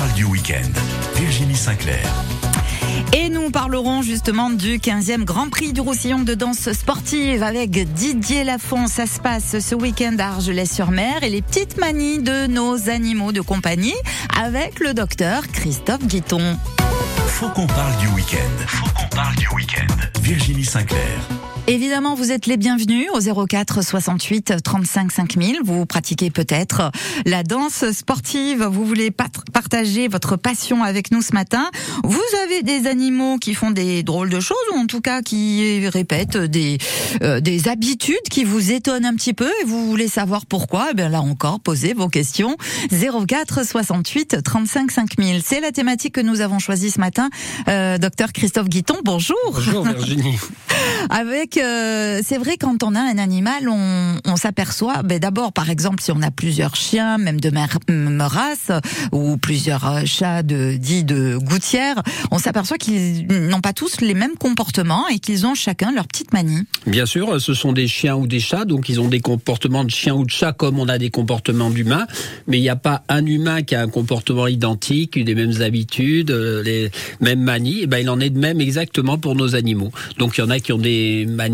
[0.00, 0.70] parle du week-end.
[1.16, 2.00] Virginie Sinclair.
[3.12, 8.44] Et nous parlerons justement du 15e Grand Prix du Roussillon de danse sportive avec Didier
[8.44, 8.86] Lafont.
[8.86, 13.42] Ça se passe ce week-end à Argelès-sur-Mer et les petites manies de nos animaux de
[13.42, 13.96] compagnie
[14.40, 16.56] avec le docteur Christophe Guiton.
[17.26, 18.66] Faut qu'on parle du week-end.
[18.66, 19.94] Faut qu'on parle du week-end.
[20.22, 21.28] Virginie Sinclair.
[21.70, 25.58] Évidemment, vous êtes les bienvenus au 04 68 35 5000.
[25.62, 26.90] Vous pratiquez peut-être
[27.26, 28.64] la danse sportive.
[28.64, 31.70] Vous voulez partager votre passion avec nous ce matin.
[32.02, 35.86] Vous avez des animaux qui font des drôles de choses ou en tout cas qui
[35.86, 36.78] répètent des,
[37.22, 40.88] euh, des habitudes qui vous étonnent un petit peu et vous voulez savoir pourquoi?
[40.90, 42.56] Eh bien là encore, posez vos questions.
[42.90, 45.40] 04 68 35 5000.
[45.44, 47.30] C'est la thématique que nous avons choisie ce matin.
[47.68, 49.36] Euh, docteur Christophe Guiton, bonjour.
[49.52, 50.34] Bonjour Virginie.
[51.10, 51.59] avec
[52.22, 56.22] c'est vrai quand on a un animal, on, s'aperçoit, ben d'abord par exemple si on
[56.22, 58.70] a plusieurs chiens, même de même race,
[59.12, 64.14] ou plusieurs euh, chats de dits de gouttière, on s'aperçoit qu'ils n'ont pas tous les
[64.14, 66.66] mêmes comportements et qu'ils ont chacun leur petite manie.
[66.86, 69.90] Bien sûr, ce sont des chiens ou des chats, donc ils ont des comportements de
[69.90, 72.06] chiens ou de chats comme on a des comportements d'humains,
[72.46, 76.30] mais il n'y a pas un humain qui a un comportement identique, des mêmes habitudes,
[76.30, 77.82] euh, les mêmes manies.
[77.82, 79.90] Et ben il en est de même exactement pour nos animaux.
[80.18, 81.49] Donc il y en a qui ont des manies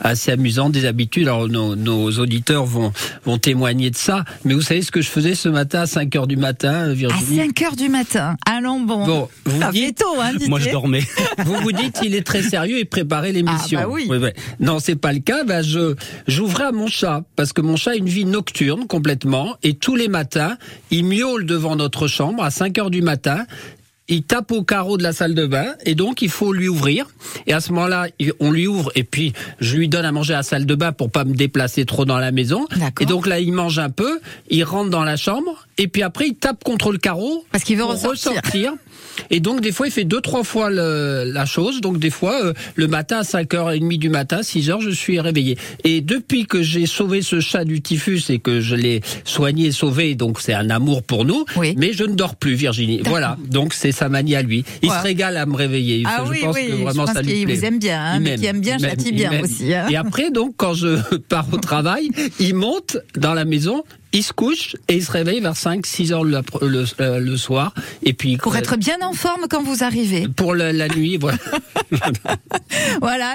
[0.00, 1.28] assez amusant des habitudes.
[1.28, 2.92] Alors nos, auditeurs vont,
[3.24, 4.24] vont témoigner de ça.
[4.44, 7.40] Mais vous savez ce que je faisais ce matin à 5 heures du matin, Virginie
[7.40, 8.36] À 5 heures du matin.
[8.46, 9.06] Allons bon.
[9.06, 11.02] Bon, vous dites, tôt, hein, Moi je dormais.
[11.44, 13.80] vous vous dites il est très sérieux et préparer l'émission.
[13.82, 14.08] Ah bah oui.
[14.60, 15.44] Non, c'est pas le cas.
[15.44, 15.94] Ben, je
[16.26, 19.96] j'ouvrais à mon chat parce que mon chat a une vie nocturne complètement et tous
[19.96, 20.56] les matins,
[20.90, 23.46] il miaule devant notre chambre à 5 heures du matin
[24.08, 27.06] il tape au carreau de la salle de bain et donc il faut lui ouvrir.
[27.46, 28.08] Et à ce moment-là,
[28.40, 30.92] on lui ouvre et puis je lui donne à manger à la salle de bain
[30.92, 32.66] pour pas me déplacer trop dans la maison.
[33.00, 36.28] Et donc là, il mange un peu, il rentre dans la chambre et puis après
[36.28, 38.74] il tape contre le carreau parce qu'il veut ressortir.
[39.30, 41.80] Et donc des fois il fait deux trois fois la chose.
[41.80, 45.58] Donc des fois euh, le matin à 5h30 du matin, 6h, je suis réveillé.
[45.84, 50.14] Et depuis que j'ai sauvé ce chat du typhus et que je l'ai soigné, sauvé,
[50.14, 51.44] donc c'est un amour pour nous.
[51.76, 53.00] Mais je ne dors plus, Virginie.
[53.04, 53.36] Voilà.
[53.48, 54.64] Donc c'est sa manie à lui.
[54.82, 56.04] Il se régale à me réveiller.
[56.06, 57.54] Ah je pense que vraiment ça lui plaît.
[57.54, 59.74] vous aime bien, hein, mais qui aime bien châtie bien aussi.
[59.74, 59.86] Hein.
[59.90, 63.84] Et après donc quand je pars au travail, il monte dans la maison
[64.16, 67.74] il se couche et il se réveille vers 5, 6 heures le, le, le soir.
[68.02, 70.26] Et puis, pour être bien en forme quand vous arrivez.
[70.28, 71.36] Pour la, nuit, voilà.
[73.00, 73.34] voilà,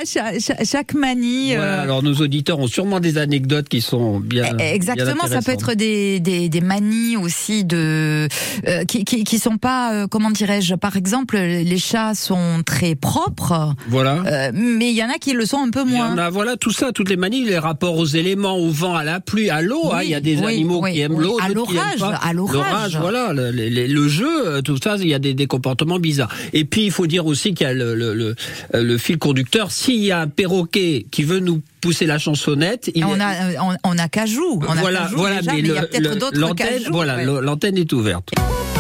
[0.64, 1.56] chaque, manie.
[1.56, 4.56] Euh, alors nos auditeurs ont sûrement des anecdotes qui sont bien.
[4.60, 8.28] Eh, exactement, ça peut être des, des, des manies aussi de
[8.68, 10.74] euh, qui, qui, qui sont pas euh, comment dirais-je.
[10.76, 13.76] Par exemple, les chats sont très propres.
[13.88, 14.52] Voilà.
[14.54, 16.08] mais il y en a qui le sont un peu moins.
[16.08, 18.70] Il y en a, voilà, tout ça, toutes les manies, les rapports aux éléments, au
[18.70, 19.92] vent, à la pluie, à l'eau.
[19.94, 23.52] Hein, il y a des animaux qui aiment l'eau, à l'orage, à l'orage, voilà, le,
[23.52, 26.34] le, jeu, euh, tout ça, il y a des, des, comportements bizarres.
[26.54, 28.36] Et puis il faut dire aussi qu'il y a le, le,
[28.74, 29.72] le fil conducteur.
[29.72, 32.92] S'il y a un perroquet qui veut nous pousser la chansonnette.
[32.96, 33.04] Il...
[33.04, 34.62] On a on, on a cajou.
[34.62, 36.92] On voilà, a cajou voilà, déjà, mais, il y a peut-être d'autres cajous.
[36.92, 38.30] Voilà, l'antenne est ouverte.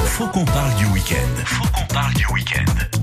[0.06, 1.44] Faut qu'on parle du week-end.
[1.46, 3.01] Faut qu'on parle du week-end.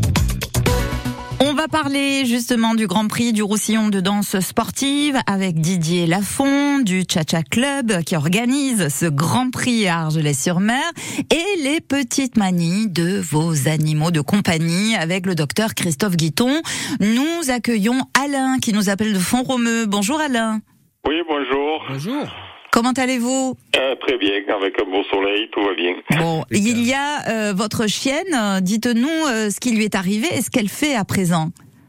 [1.58, 6.78] On va parler justement du Grand Prix du Roussillon de danse sportive avec Didier Lafont
[6.78, 10.84] du Cha-Cha Club qui organise ce Grand Prix à Argelès-sur-Mer
[11.18, 16.62] et les petites manies de vos animaux de compagnie avec le docteur Christophe Guiton.
[17.00, 19.86] Nous accueillons Alain qui nous appelle de Font-Romeu.
[19.86, 20.60] Bonjour Alain.
[21.08, 21.82] Oui, bonjour.
[21.88, 22.28] Bonjour.
[22.70, 25.94] Comment allez-vous euh, Très bien, avec un beau soleil, tout va bien.
[26.18, 30.42] Bon, il y a euh, votre chienne, dites-nous euh, ce qui lui est arrivé et
[30.42, 31.48] ce qu'elle fait à présent.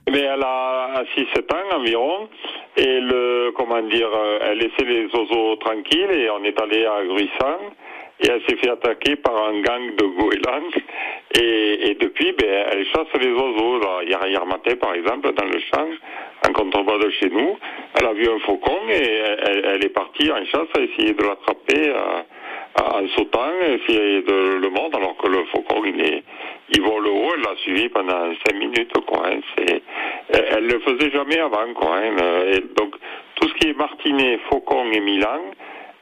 [0.09, 2.29] Mais elle a 6-7 ans environ,
[2.77, 4.09] et le, comment dire,
[4.41, 7.59] elle laissait les oiseaux tranquilles, et on est allé à Gruissant,
[8.21, 10.69] et elle s'est fait attaquer par un gang de goélands,
[11.39, 13.79] et, et depuis, ben, elle chasse les oiseaux.
[14.01, 15.87] Hier, hier matin, par exemple, dans le champ,
[16.47, 17.57] en contrebas de chez nous,
[17.99, 19.21] elle a vu un faucon et
[19.65, 22.21] elle, est partie en chasse à essayer de l'attraper euh,
[22.81, 26.23] en sautant, essayer de le mordre alors que le faucon il est
[26.71, 29.27] il vole haut, elle l'a suivi pendant cinq minutes quoi.
[29.27, 29.81] Hein, c'est,
[30.29, 31.97] elle le faisait jamais avant quoi.
[31.97, 32.15] Hein,
[32.53, 32.95] et donc
[33.35, 35.41] tout ce qui est martinet, faucon et milan,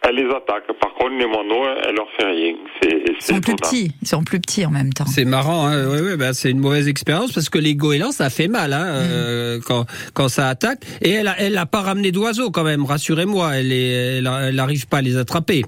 [0.07, 0.65] elle les attaque.
[0.79, 2.55] Par contre, les moineaux, elle leur fait rien.
[2.83, 3.91] ils sont plus petits.
[4.01, 5.05] Ils sont plus petits en même temps.
[5.05, 5.67] C'est marrant.
[5.67, 8.73] Hein ouais, ouais, bah, c'est une mauvaise expérience parce que les goélands, ça fait mal
[8.73, 9.09] hein, mm.
[9.11, 10.79] euh, quand, quand ça attaque.
[11.01, 12.85] Et elle, elle n'a pas ramené d'oiseaux quand même.
[12.85, 15.63] Rassurez-moi, elle n'arrive elle, pas à les attraper.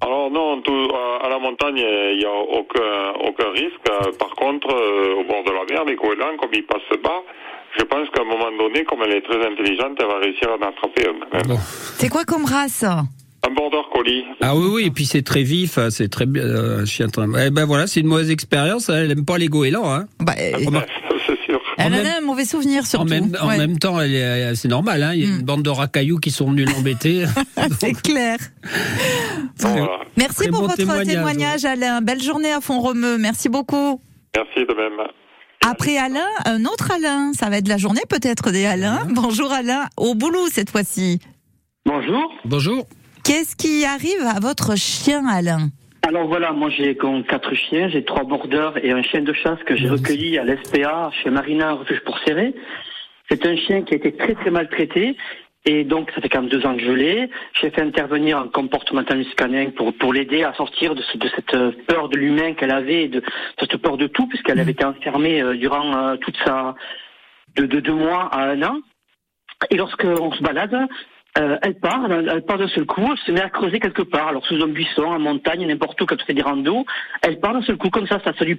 [0.00, 0.60] Alors non,
[1.24, 4.18] à la montagne, il n'y a aucun, aucun risque.
[4.18, 7.22] Par contre, euh, au bord de la mer, les goélands, comme ils passent bas,
[7.78, 10.54] je pense qu'à un moment donné, comme elle est très intelligente, elle va réussir à
[10.54, 11.56] en attraper un.
[11.98, 12.84] C'est quoi comme race?
[13.46, 14.24] Un border collie.
[14.40, 17.08] Ah oui, oui, et puis c'est très vif, hein, c'est très bien, euh, un chien
[17.08, 17.24] très...
[17.46, 20.06] Eh ben voilà, c'est une mauvaise expérience, hein, elle aime pas les goélands, hein.
[20.20, 20.80] Bah, Ah, euh,
[21.26, 21.60] c'est sûr.
[21.76, 23.04] elle en en même- a un mauvais souvenir En surtout.
[23.10, 23.98] même, en même temps,
[24.54, 25.38] c'est normal, hein, il y a Mm.
[25.40, 27.24] une bande de racailloux qui sont venus l'embêter.
[27.80, 28.38] C'est clair.
[29.58, 29.88] Voilà.
[30.16, 32.00] Merci Très pour bon votre témoignage, témoignage, Alain.
[32.00, 33.18] Belle journée à Font-Romeu.
[33.18, 34.00] Merci beaucoup.
[34.36, 35.06] Merci de même.
[35.66, 37.32] Après Alain, un autre Alain.
[37.34, 39.06] Ça va être la journée peut-être des Alains.
[39.10, 41.20] Bonjour Alain, au boulot cette fois-ci.
[41.86, 42.22] Bonjour.
[42.44, 42.86] Bonjour.
[43.24, 45.70] Qu'est-ce qui arrive à votre chien Alain
[46.06, 46.96] Alors voilà, moi j'ai
[47.28, 51.10] quatre chiens, j'ai trois bordeurs et un chien de chasse que j'ai recueilli à l'SPA
[51.22, 52.54] chez Marina, refuge pour serrer.
[53.30, 55.16] C'est un chien qui a été très très maltraité
[55.64, 57.30] et donc ça fait quand même deux ans que je l'ai.
[57.60, 61.54] J'ai fait intervenir un comportementaliste canin pour pour l'aider à sortir de, ce- de cette
[61.54, 63.22] euh, peur de l'humain qu'elle avait, de
[63.58, 66.74] cette peur de tout puisqu'elle avait été enfermée euh, durant euh, toute sa
[67.56, 68.76] de, de deux mois à un an.
[69.70, 70.76] Et lorsqu'on se balade,
[71.38, 74.02] euh, elle part, elle, elle part d'un seul coup, elle se met à creuser quelque
[74.02, 76.84] part, alors sous un buisson, en montagne, n'importe où, quand elle fait des randos,
[77.22, 78.58] elle part d'un seul coup comme ça, ça, ça lui,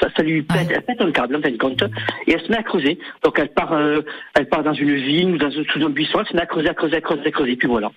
[0.00, 0.74] ça, ça lui pète, Ouais.
[0.76, 1.82] elle pète un câble en fin de compte,
[2.26, 2.98] et elle se met à creuser.
[3.24, 4.00] Donc elle part, euh,
[4.34, 6.74] elle part dans une vigne dans sous un buisson, elle se met à creuser, à
[6.74, 7.90] creuser, à creuser, à creuser, et puis voilà.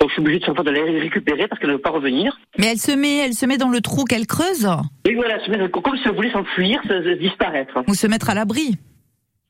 [0.00, 1.90] Donc je suis obligé de chaque fois de la récupérer parce qu'elle ne veut pas
[1.90, 2.36] revenir.
[2.58, 4.68] Mais elle se met, elle se met dans le trou qu'elle creuse
[5.04, 7.74] Et voilà, elle se met, comme si elle voulait s'enfuir, se- se disparaître.
[7.88, 8.76] ou se mettre à l'abri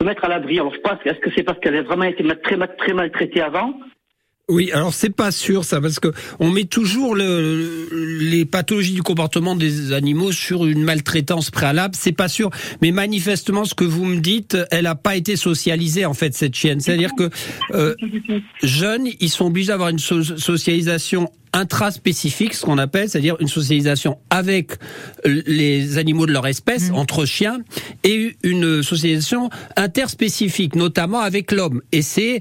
[0.01, 0.61] Se mettre à l'abri.
[0.61, 3.75] Alors je pense, est-ce que c'est parce qu'elle a vraiment été très, très maltraitée avant
[4.49, 6.09] Oui, alors c'est pas sûr ça, parce que
[6.39, 7.89] on met toujours le,
[8.21, 11.95] les pathologies du comportement des animaux sur une maltraitance préalable.
[11.99, 12.51] C'est pas sûr,
[12.83, 16.55] mais manifestement, ce que vous me dites, elle a pas été socialisée en fait cette
[16.55, 16.81] chienne.
[16.81, 17.31] C'est-à-dire que
[17.73, 17.95] euh,
[18.63, 24.19] jeunes, ils sont obligés d'avoir une so- socialisation intraspécifique, ce qu'on appelle, c'est-à-dire une socialisation
[24.29, 24.73] avec
[25.25, 27.61] les animaux de leur espèce, entre chiens,
[28.03, 31.81] et une socialisation interspécifique, notamment avec l'homme.
[31.93, 32.41] Et c'est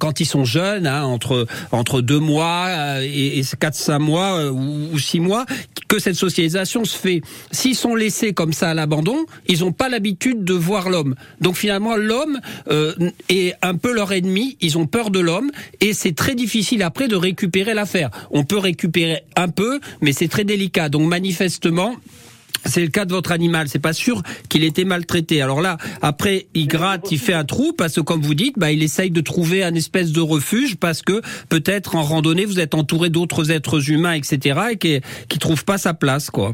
[0.00, 4.38] quand ils sont jeunes, hein, entre entre deux mois euh, et, et quatre cinq mois
[4.38, 5.44] euh, ou, ou six mois,
[5.88, 7.20] que cette socialisation se fait.
[7.52, 11.14] S'ils sont laissés comme ça à l'abandon, ils n'ont pas l'habitude de voir l'homme.
[11.40, 12.94] Donc finalement, l'homme euh,
[13.28, 14.56] est un peu leur ennemi.
[14.60, 15.50] Ils ont peur de l'homme
[15.80, 18.10] et c'est très difficile après de récupérer l'affaire.
[18.30, 20.88] On peut récupérer un peu, mais c'est très délicat.
[20.88, 21.94] Donc manifestement.
[22.66, 23.68] C'est le cas de votre animal.
[23.68, 25.42] C'est pas sûr qu'il était maltraité.
[25.42, 28.72] Alors là, après, il gratte, il fait un trou parce que, comme vous dites, bah,
[28.72, 32.74] il essaye de trouver un espèce de refuge parce que peut-être en randonnée, vous êtes
[32.74, 36.52] entouré d'autres êtres humains, etc., et qui, qui trouvent pas sa place, quoi.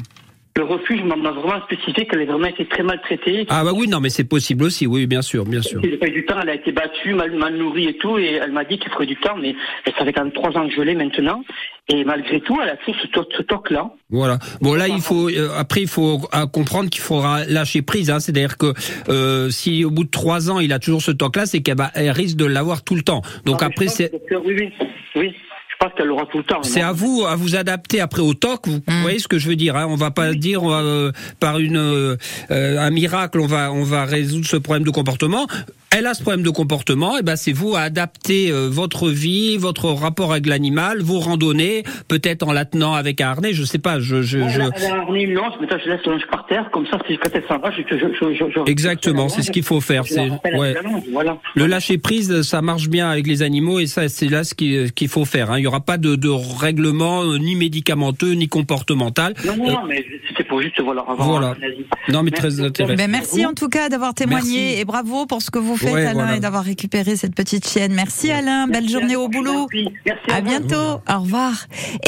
[0.61, 3.47] Le refuge m'a m'a vraiment spécifié qu'elle a vraiment été très maltraitée.
[3.49, 4.87] Ah bah oui, non, mais c'est possible aussi.
[4.87, 5.81] Oui, bien sûr, bien sûr.
[5.83, 8.19] Il a pas eu du temps, elle a été battue, mal, mal nourrie et tout,
[8.19, 9.55] et elle m'a dit qu'il ferait du temps, mais
[9.99, 11.43] ça fait quand même trois ans que je l'ai maintenant.
[11.89, 13.91] Et malgré tout, elle a toujours ce, to- ce toc-là.
[14.11, 14.39] Voilà.
[14.61, 18.11] Bon là, il faut euh, après il faut euh, comprendre qu'il faudra lâcher prise.
[18.11, 18.21] Hein.
[18.21, 18.75] C'est-à-dire que
[19.09, 22.11] euh, si au bout de trois ans il a toujours ce toc-là, c'est qu'elle elle
[22.11, 23.23] risque de l'avoir tout le temps.
[23.47, 24.13] Donc Ah, après c'est
[24.45, 24.73] Oui, oui,
[25.17, 25.35] oui.
[25.83, 26.63] Je pense qu'elle l'aura tout le temps.
[26.63, 28.69] C'est à vous à vous adapter après au TOC.
[28.69, 29.01] Vous Mm.
[29.01, 31.11] voyez ce que je veux dire hein On va pas dire euh,
[31.41, 32.17] par une euh,
[32.51, 35.47] un miracle on va on va résoudre ce problème de comportement.
[35.97, 39.57] Elle a ce problème de comportement, et ben c'est vous à adapter euh, votre vie,
[39.57, 43.81] votre rapport avec l'animal, vos randonnées, peut-être en la tenant avec un harnais, je sais
[43.81, 43.99] pas.
[43.99, 44.61] Je, je, je...
[44.61, 46.87] Elle a, elle a harni une longe, maintenant je laisse le linge par terre, comme
[46.87, 49.65] ça, si, quand elle s'en va, je, je, je, je, je- Exactement, c'est ce qu'il
[49.65, 50.05] faut faire.
[50.05, 50.09] la
[50.45, 50.75] C'est ouais.
[50.75, 50.81] la
[51.13, 51.39] voilà.
[51.57, 54.93] Le lâcher prise, ça marche bien avec les animaux et ça, c'est là ce qui-
[54.95, 55.51] qu'il faut faire.
[55.51, 55.59] hein.
[55.59, 59.35] Il n'y aura pas de, de règlement euh, ni médicamenteux ni comportemental.
[59.45, 61.47] Non, non, non, mais c'était pour juste, voilà, avoir Voilà.
[61.49, 61.87] un avis.
[62.11, 62.97] Non, mais Merci, très intéressant.
[62.97, 64.81] Ben merci en tout cas d'avoir témoigné Merci.
[64.81, 66.37] et bravo pour ce que vous faites Ouais, Alain voilà.
[66.37, 67.93] et d'avoir récupéré cette petite chienne.
[67.95, 69.67] Merci Alain, belle Merci journée à au boulot.
[69.73, 69.89] merci.
[70.05, 70.47] Merci À vous.
[70.49, 71.53] bientôt, au revoir.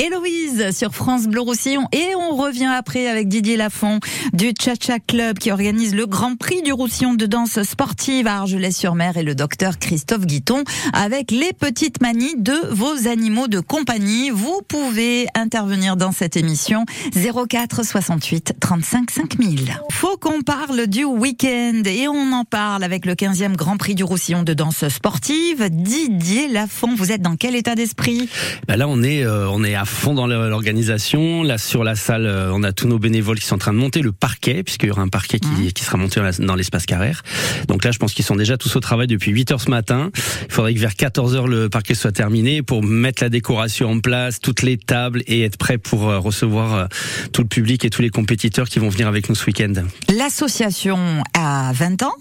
[0.03, 4.01] Héloïse sur France Bleu Roussillon et on revient après avec Didier Lafont
[4.33, 9.17] du Cha-Cha Club qui organise le Grand Prix du Roussillon de danse sportive à Argelès-sur-Mer
[9.17, 14.31] et le docteur Christophe Guiton avec les petites manies de vos animaux de compagnie.
[14.31, 19.81] Vous pouvez intervenir dans cette émission 04 68 35 5000.
[19.91, 24.05] Faut qu'on parle du week-end et on en parle avec le 15e Grand Prix du
[24.05, 25.69] Roussillon de danse sportive.
[25.71, 28.29] Didier Lafont, vous êtes dans quel état d'esprit?
[28.67, 31.43] Bah là, on est, euh, on est à fond dans l'organisation.
[31.43, 33.79] Là, sur la salle, euh, on a tous nos bénévoles qui sont en train de
[33.79, 37.23] monter le parquet, puisqu'il y aura un parquet qui, qui sera monté dans l'espace carrère.
[37.69, 40.11] Donc là, je pense qu'ils sont déjà tous au travail depuis 8 heures ce matin.
[40.47, 44.01] Il faudrait que vers 14 heures, le parquet soit terminé pour mettre la décoration en
[44.01, 46.89] place, toutes les tables et être prêt pour euh, recevoir
[47.33, 48.22] tout le public et tous les compétiteurs
[48.69, 49.73] qui vont venir avec nous ce week-end.
[50.09, 52.15] L'association a 20 ans.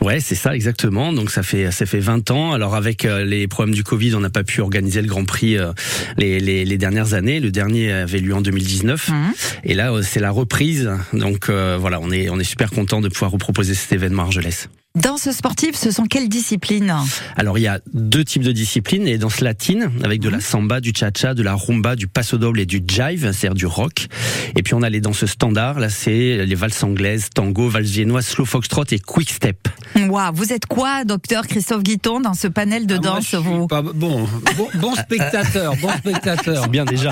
[0.00, 1.12] Ouais, c'est ça exactement.
[1.12, 2.52] Donc ça fait ça fait 20 ans.
[2.52, 5.56] Alors avec euh, les problèmes du Covid, on n'a pas pu organiser le Grand Prix
[5.58, 5.72] euh,
[6.16, 7.40] les, les, les dernières années.
[7.40, 9.08] Le dernier avait lieu en 2019.
[9.08, 9.16] Mhm.
[9.64, 10.90] Et là, euh, c'est la reprise.
[11.12, 14.26] Donc euh, voilà, on est on est super content de pouvoir reproposer cet événement à
[14.26, 14.68] Argelès.
[14.94, 16.92] Danse sportive, ce sont quelles disciplines?
[17.36, 20.80] Alors il y a deux types de disciplines, les danses latines avec de la samba,
[20.80, 24.08] du cha-cha, de la rumba, du passo doble et du jive, c'est-à-dire du rock.
[24.56, 28.26] Et puis on a les danses standards, là c'est les valses anglaises, tango, valse viennoise,
[28.26, 29.68] slow foxtrot et quick step.
[30.08, 33.36] Waouh, vous êtes quoi, docteur Christophe Guiton, dans ce panel de Ah, moi, danse suis
[33.38, 34.26] vous pas- bon,
[34.56, 36.62] bon, bon spectateur, bon spectateur.
[36.64, 37.10] C'est bien déjà.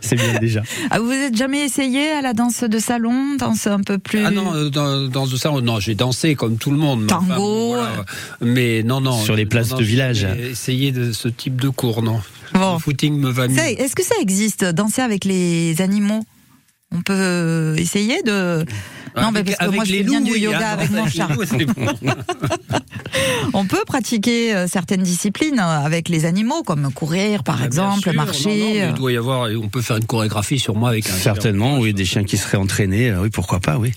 [0.00, 0.62] C'est bien déjà.
[0.90, 4.30] Ah, Vous êtes jamais essayé à la danse de salon, danse un peu plus Ah
[4.30, 7.02] non, euh, dans, dans ça, non, j'ai dansé comme tout le monde.
[7.02, 7.76] mais Tango.
[8.40, 9.12] Mais non, non.
[9.18, 10.26] Sur les places non, de village.
[10.36, 12.20] j'ai Essayé de ce type de cours, non.
[12.52, 12.74] Bon.
[12.74, 13.58] Le footing me va mieux.
[13.58, 16.24] Est-ce que ça existe, danser avec les animaux?
[16.92, 18.64] On peut essayer de...
[19.16, 21.26] Non, mais parce que moi je fais bien du yoga hein, avec mon chat.
[21.28, 21.86] loups, c'est bon.
[23.52, 28.02] On peut pratiquer euh, certaines disciplines euh, avec les animaux, comme courir par Ah, exemple,
[28.02, 28.82] sûr, non, non, marcher.
[28.82, 28.88] euh.
[28.90, 31.92] il doit y avoir, on peut faire une chorégraphie sur moi avec un Certainement, oui,
[31.92, 33.92] des chiens qui seraient entraînés, euh, oui, pourquoi pas, oui.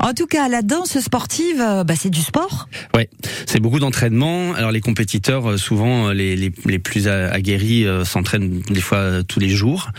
[0.00, 2.68] En tout cas, la danse sportive, euh, bah, c'est du sport.
[2.94, 3.08] Ouais,
[3.46, 4.52] c'est beaucoup d'entraînement.
[4.54, 9.40] Alors les compétiteurs, euh, souvent euh, les, les, les plus aguerris, s'entraînent des fois tous
[9.40, 9.90] les jours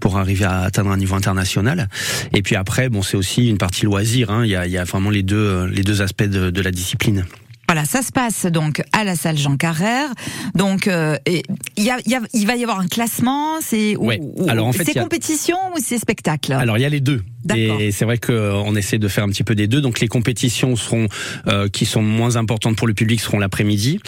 [0.00, 1.88] pour arriver à atteindre un niveau international.
[2.34, 4.30] Et puis après, bon, c'est aussi une partie loisir.
[4.30, 4.44] hein.
[4.44, 6.70] Il, y a, il y a vraiment les deux, les deux aspects de, de la
[6.70, 7.24] discipline.
[7.68, 10.08] Voilà, ça se passe donc à la salle Jean Carrère.
[10.56, 11.42] Donc, euh, et
[11.76, 13.60] il y a, il y a- il va y avoir un classement.
[13.60, 14.18] C'est ou- Ouais.
[14.20, 16.52] ou- Alors, en fait, c'est a- compétition ou c'est spectacle?
[16.52, 17.22] Alors il y a les deux.
[17.54, 19.80] Et c'est vrai qu'on essaie de faire un petit peu des deux.
[19.80, 21.08] Donc les compétitions seront
[21.46, 24.00] euh, qui sont moins importantes pour le public seront l'après-midi,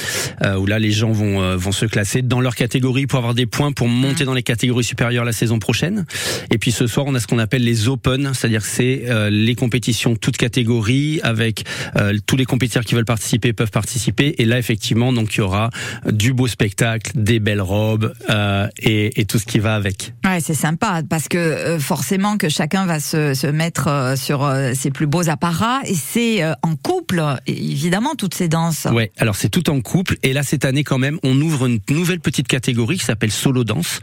[0.42, 3.34] euh, où là les gens vont euh, vont se classer dans leur catégorie pour avoir
[3.34, 6.04] des points pour monter dans les catégories supérieures la saison prochaine.
[6.50, 9.30] Et puis ce soir on a ce qu'on appelle les Open, c'est-à-dire que c'est euh,
[9.30, 11.64] les compétitions toutes catégories avec
[11.96, 14.34] euh, tous les compétiteurs qui veulent participer peuvent participer.
[14.38, 15.70] Et là effectivement donc il y aura
[16.06, 20.12] du beau spectacle, des belles robes euh, et, et tout ce qui va avec.
[20.24, 24.44] Ouais, c'est sympa parce que euh, forcément que chacun va se, se mettre euh, sur
[24.44, 25.80] euh, ses plus beaux apparats.
[25.86, 28.86] Et c'est euh, en couple évidemment toutes ces danses.
[28.92, 30.16] Ouais, alors c'est tout en couple.
[30.22, 33.64] Et là cette année quand même on ouvre une nouvelle petite catégorie qui s'appelle solo
[33.64, 34.00] danse.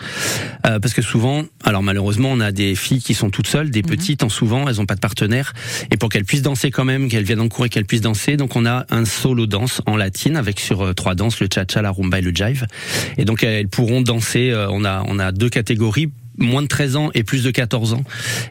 [0.65, 3.83] Euh, parce que souvent alors malheureusement on a des filles qui sont toutes seules, des
[3.83, 5.53] petites en souvent elles ont pas de partenaire.
[5.91, 8.37] Et pour qu'elles puissent danser quand même, qu'elles viennent en cours et qu'elles puissent danser
[8.37, 11.91] donc on a un solo danse en latine avec sur trois danses le cha-cha, la
[11.91, 12.65] rumba et le jive.
[13.17, 16.09] Et donc elles pourront danser on a on a deux catégories
[16.39, 18.03] moins de 13 ans et plus de 14 ans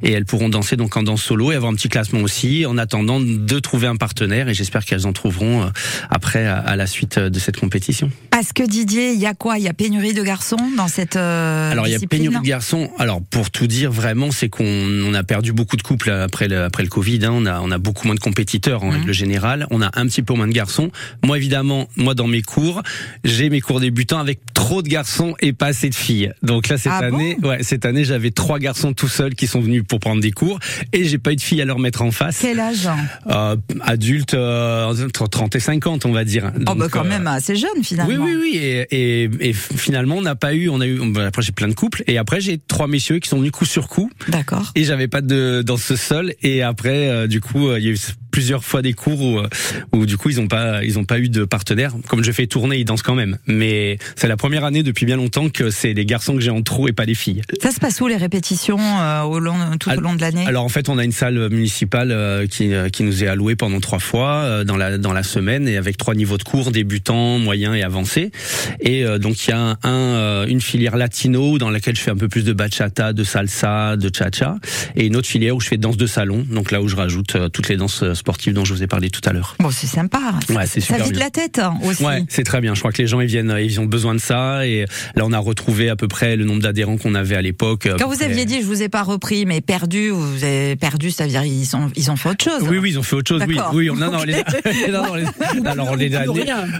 [0.02, 2.78] et elles pourront danser donc en danse solo et avoir un petit classement aussi en
[2.78, 5.66] attendant de trouver un partenaire et j'espère qu'elles en trouveront euh,
[6.10, 8.10] après à, la suite euh, de cette compétition.
[8.30, 9.58] Parce que Didier, il y a quoi?
[9.58, 12.42] Il y a pénurie de garçons dans cette euh, Alors il y a pénurie de
[12.42, 12.90] garçons.
[12.98, 16.64] Alors pour tout dire vraiment, c'est qu'on on a perdu beaucoup de couples après le,
[16.64, 17.24] après le Covid.
[17.24, 17.30] Hein.
[17.32, 18.94] On a on a beaucoup moins de compétiteurs en Mhm.
[18.98, 19.66] règle générale.
[19.70, 20.90] On a un petit peu moins de garçons.
[21.24, 22.82] Moi évidemment, moi dans mes cours,
[23.24, 26.32] j'ai mes cours débutants avec trop de garçons et pas assez de filles.
[26.42, 29.60] Donc là cette Ah année, ouais, cette année j'avais trois garçons tout seuls qui sont
[29.60, 30.58] venus pour prendre des cours
[30.92, 32.38] et j'ai pas eu de filles à leur mettre en face.
[32.40, 32.88] Quel âge?
[33.30, 36.52] Euh, adultes euh, entre 30 et 50 on va dire.
[36.54, 38.12] Oh bah Donc, quand euh, même assez jeune finalement.
[38.12, 38.56] oui, oui, oui.
[38.58, 40.98] Et, et, et finalement, on n'a pas eu, on a eu.
[41.12, 42.02] bah, Après, j'ai plein de couples.
[42.06, 44.10] Et après, j'ai trois messieurs qui sont venus coup sur coup.
[44.28, 44.72] D'accord.
[44.74, 46.34] Et j'avais pas de dans ce sol.
[46.42, 47.98] Et après, euh, du coup, euh, il y a eu
[48.38, 49.48] plusieurs fois des cours où, euh,
[49.92, 51.92] où du coup, ils ont pas, ils ont pas eu de partenaire.
[52.06, 53.36] Comme je fais tourner, ils dansent quand même.
[53.48, 56.62] Mais c'est la première année depuis bien longtemps que c'est les garçons que j'ai en
[56.62, 57.42] trou et pas les filles.
[57.60, 60.46] Ça se passe où les répétitions euh, au long, tout au long de l'année?
[60.46, 63.56] Alors en fait, on a une salle municipale euh, qui, euh, qui nous est allouée
[63.56, 67.40] pendant trois fois dans la dans la semaine et avec trois niveaux de cours débutants,
[67.40, 68.30] moyens et avancés.
[68.78, 72.12] Et euh, donc il y a un, un, une filière latino dans laquelle je fais
[72.12, 74.58] un peu plus de bachata, de salsa, de cha-cha,
[74.94, 76.46] et une autre filière où je fais danse de salon.
[76.48, 79.22] Donc là où je rajoute toutes les danses sportives dont je vous ai parlé tout
[79.24, 79.56] à l'heure.
[79.58, 80.18] Bon, c'est sympa.
[80.50, 81.24] Ouais, c'est ça super vide bien.
[81.24, 82.04] la tête hein, aussi.
[82.04, 82.74] Ouais, c'est très bien.
[82.74, 84.66] Je crois que les gens ils viennent, ils ont besoin de ça.
[84.66, 84.84] Et
[85.16, 87.88] là, on a retrouvé à peu près le nombre d'adhérents qu'on avait à l'époque.
[87.98, 91.10] Quand vous près- aviez dit, je vous ai pas repris, mais perdu, vous avez perdu,
[91.10, 92.68] ça veut dire ils ont, ils ont fait autre chose.
[92.68, 93.42] Oui, oui, ils ont fait autre chose.
[93.48, 93.72] Oui, D'accord.
[93.74, 93.88] oui.
[93.88, 94.44] on- Non, non, on les a,
[94.92, 95.24] non, non, on les-
[95.66, 96.24] alors on les a,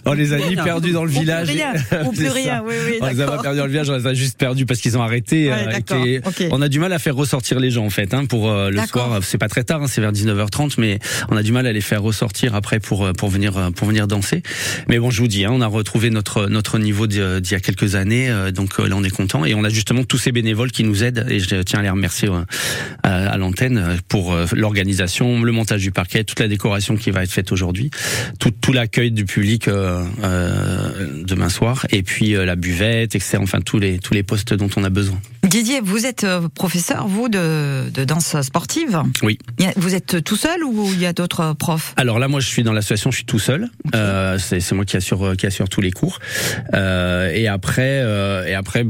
[0.04, 1.48] on les a perdus dans le village.
[1.48, 1.72] rien,
[2.04, 2.64] ou plus rien, ça.
[2.66, 4.66] oui, oui, On les a pas perdus dans le village, on les a juste perdus
[4.66, 5.48] parce qu'ils ont arrêté.
[5.48, 6.48] Ouais, euh.
[6.50, 8.80] On a du mal à faire ressortir les gens en fait, hein, pour euh, le
[8.86, 9.20] soir.
[9.22, 10.98] C'est pas très tard, hein, c'est vers 19h30, mais
[11.30, 13.88] on a du mal à les faire ressortir après pour euh, pour venir euh, pour
[13.88, 14.42] venir danser.
[14.88, 17.60] Mais bon, je vous dis, hein, on a retrouvé notre notre niveau d'il y a
[17.60, 20.70] quelques années, euh, donc là on est content et on a justement tous ces bénévoles
[20.70, 22.28] qui nous aident et je tiens à les remercier
[23.02, 27.52] à, l'antenne pour l'organisation, le montage du parquet, toute la décoration qui va être faite
[27.52, 27.90] aujourd'hui,
[28.38, 33.38] tout, tout l'accueil du public euh, euh, demain soir et puis euh, la buvette, etc.
[33.40, 35.18] Enfin tous les tous les postes dont on a besoin.
[35.44, 39.02] Didier, vous êtes professeur, vous, de, de danse sportive?
[39.22, 39.38] Oui.
[39.76, 42.62] Vous êtes tout seul ou il y a d'autres profs Alors là, moi, je suis
[42.62, 43.68] dans l'association, je suis tout seul.
[43.94, 46.18] Euh, c'est moi qui assure euh, qui assure tous les cours.
[46.74, 48.84] Euh, et après, euh, et après,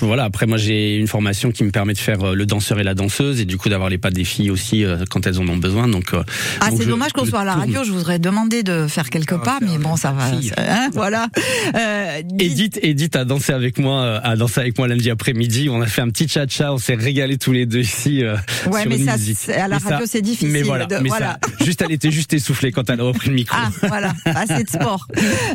[0.00, 0.24] voilà.
[0.24, 2.94] Après, moi, j'ai une formation qui me permet de faire euh, le danseur et la
[2.94, 5.56] danseuse, et du coup d'avoir les pas des filles aussi euh, quand elles en ont
[5.56, 5.88] besoin.
[5.88, 6.22] Donc, euh,
[6.60, 7.64] Ah, c'est dommage qu'on soit à la tourne.
[7.66, 7.84] radio.
[7.84, 10.24] Je voudrais demander de faire quelques va pas, mais bon, ça va.
[10.58, 11.28] hein, voilà.
[11.74, 15.68] Euh, Edith, Edith a dansé avec moi, euh, a dansé avec moi lundi après-midi.
[15.70, 18.22] On a fait un petit cha-cha, on s'est régalé tous les deux ici.
[18.24, 18.36] euh,
[18.70, 19.48] Ouais, sur mais ça, musique.
[19.48, 20.48] à la radio, c'est difficile.
[20.50, 21.38] Mais voilà, de- mais voilà.
[21.58, 23.56] ça, juste, elle était juste essoufflée quand elle a repris le micro.
[23.58, 25.06] Ah, voilà, assez de sport.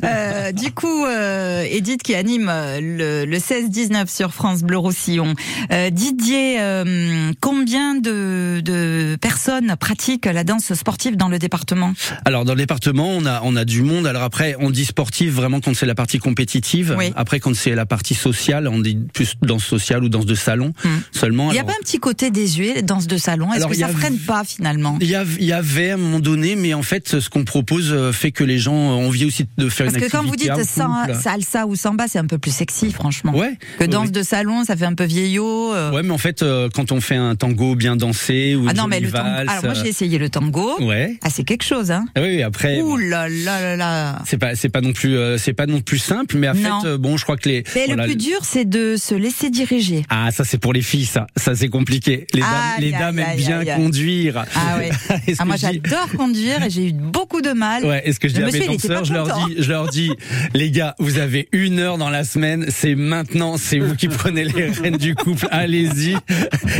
[0.03, 5.33] Euh, du coup, euh, Edith qui anime euh, le, le 16-19 sur France Bleu Roussillon.
[5.71, 11.93] Euh, Didier, euh, combien de, de personnes pratiquent la danse sportive dans le département?
[12.25, 14.07] Alors dans le département, on a on a du monde.
[14.07, 16.95] Alors après, on dit sportive vraiment quand c'est la partie compétitive.
[16.97, 17.11] Oui.
[17.15, 20.73] Après quand c'est la partie sociale, on dit plus danse sociale ou danse de salon
[20.83, 20.97] Hmm.
[21.11, 21.49] seulement.
[21.49, 23.47] Il n'y a Alors, pas un petit côté désuet, danse de salon?
[23.51, 24.97] Est-ce Alors, que ça a- freine pas finalement?
[25.01, 27.43] il y, a- il y avait à un moment donné, mais en fait, ce qu'on
[27.43, 30.23] propose euh, fait que les gens ont envie aussi de faire Parce une que quand
[30.23, 31.21] vous activité dites en sa- couple.
[31.21, 33.33] salsa ou samba, c'est un peu plus sexy, franchement.
[33.35, 33.53] Ouais.
[33.79, 34.11] Que danse ouais.
[34.11, 35.73] de salon, ça fait un peu vieillot.
[35.73, 35.91] euh.
[35.91, 38.77] Ouais, mais en fait, euh, quand on fait un tango bien dansé ou ah une
[38.77, 39.23] non, mais le tango.
[39.23, 40.81] valse, Alors moi, j'ai essayé le tango.
[40.81, 41.17] ouais.
[41.23, 42.05] Ah, c'est quelque chose, hein.
[42.15, 42.81] Ah Oui, après.
[42.81, 44.19] Ouh là là là là.
[44.25, 46.97] C'est pas c'est pas non plus euh, c'est pas non plus simple, mais en fait,
[46.97, 47.63] bon, je crois que les.
[47.75, 50.03] Mais voilà, le plus dur, c'est de se laisser diriger.
[50.09, 51.27] Ah, ça c'est pour les filles, ça.
[51.35, 52.25] Ça c'est compliqué.
[52.33, 52.49] Les dames,
[52.79, 54.45] les dames aiment bien conduire.
[54.55, 54.89] Ah ouais.
[55.39, 57.83] Ah, moi, dis- j'adore conduire et j'ai eu beaucoup de mal.
[57.85, 60.11] Ouais, est-ce que je dis à mes danseurs, je leur dis, je leur dis,
[60.53, 64.43] les gars, vous avez une heure dans la semaine, c'est maintenant, c'est vous qui prenez
[64.43, 66.15] les rênes du couple, allez-y.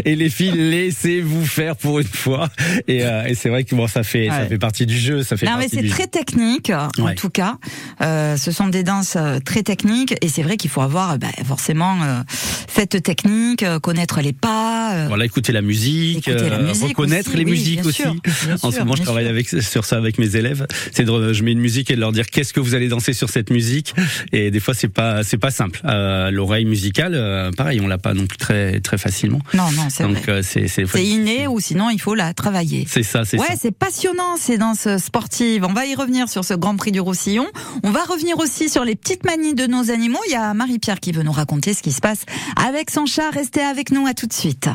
[0.05, 2.50] Et les filles, laissez-vous faire pour une fois.
[2.88, 5.38] Et, euh, et c'est vrai que bon, ça fait, ça fait partie du jeu, ça
[5.38, 7.15] fait Non, mais c'est très technique, en Ouais.
[7.15, 7.57] tout cas.
[8.01, 11.17] Euh, ce sont des danses euh, très techniques et c'est vrai qu'il faut avoir euh,
[11.17, 12.21] bah, forcément euh,
[12.67, 15.05] cette technique, euh, connaître les pas.
[15.07, 18.01] Voilà, écouter la musique, Écouter la euh, musique reconnaître aussi, les oui, musiques aussi.
[18.01, 20.67] sûr, bien en ce sûr, moment, je bien travaille avec sur ça avec mes élèves.
[20.91, 23.13] C'est de, je mets une musique et de leur dire qu'est-ce que vous allez danser
[23.13, 23.93] sur cette musique?
[24.33, 25.81] Et des fois, c'est pas, c'est pas simple.
[25.85, 29.39] Euh, L'oreille musicale, euh, pareil, on l'a pas non plus très, très facilement.
[29.53, 30.13] Non, non, c'est vrai.
[30.13, 32.85] Donc euh, c'est, c'est, C'est inné ou sinon il faut la travailler.
[32.89, 33.53] c'est ça, c'est Ouais, ça.
[33.61, 35.63] c'est passionnant ces danses sportives.
[35.63, 37.47] On va y revenir sur ce Grand Prix du Roussillon.
[37.83, 40.19] On va revenir aussi sur les petites manies de nos animaux.
[40.27, 42.25] Il y a Marie-Pierre qui veut nous raconter ce qui se passe
[42.63, 43.29] avec son chat.
[43.31, 44.67] Restez avec nous, à tout de suite.